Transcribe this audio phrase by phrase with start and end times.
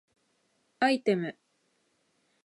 [0.79, 1.37] アイテム